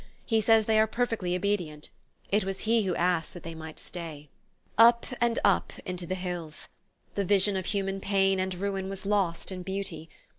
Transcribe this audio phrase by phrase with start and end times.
[0.25, 1.91] He says they are perfectly obedient.
[2.31, 4.29] It was he who asked that they might stay..."
[4.75, 6.69] Up and up into the hills.
[7.13, 10.09] The vision of human pain and ruin was lost in beauty.